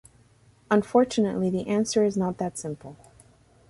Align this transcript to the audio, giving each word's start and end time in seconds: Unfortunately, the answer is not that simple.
Unfortunately, 0.71 1.51
the 1.51 1.67
answer 1.67 2.03
is 2.03 2.17
not 2.17 2.39
that 2.39 2.57
simple. 2.57 2.97